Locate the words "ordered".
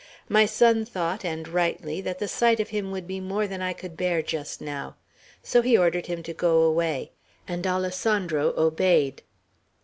5.77-6.07